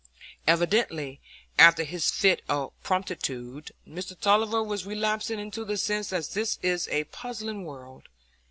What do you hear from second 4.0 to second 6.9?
Tulliver was relapsing into the sense that this is